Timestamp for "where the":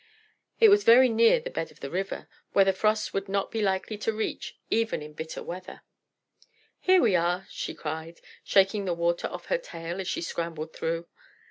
2.53-2.73